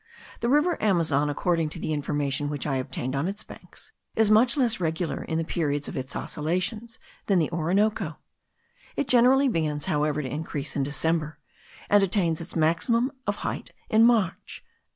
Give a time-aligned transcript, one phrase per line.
[0.39, 4.57] The river Amazon, according to the information which I obtained on its banks, is much
[4.57, 8.17] less regular in the periods of its oscillations than the Orinoco;
[8.95, 11.37] it generally begins, however, to increase in December,
[11.87, 14.65] and attains its maximum of height in March.